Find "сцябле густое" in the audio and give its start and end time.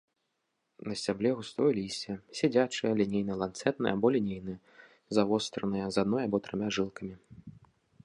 1.01-1.71